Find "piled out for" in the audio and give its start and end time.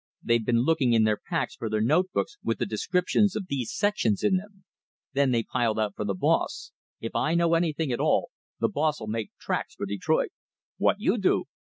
5.43-6.05